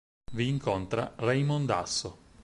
Vi 0.31 0.47
incontra 0.47 1.13
Raymond 1.15 1.69
Asso. 1.69 2.17